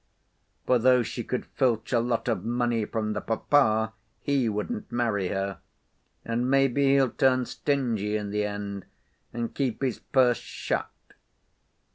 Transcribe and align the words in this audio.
For 0.65 0.79
though 0.79 1.03
she 1.03 1.23
could 1.23 1.45
filch 1.45 1.93
a 1.93 1.99
lot 1.99 2.27
of 2.27 2.43
money 2.43 2.85
from 2.85 3.13
the 3.13 3.21
papa 3.21 3.93
he 4.19 4.49
wouldn't 4.49 4.91
marry 4.91 5.27
her, 5.27 5.59
and 6.25 6.49
maybe 6.49 6.85
he'll 6.95 7.11
turn 7.11 7.45
stingy 7.45 8.17
in 8.17 8.31
the 8.31 8.43
end, 8.43 8.85
and 9.31 9.53
keep 9.53 9.83
his 9.83 9.99
purse 9.99 10.39
shut. 10.39 10.89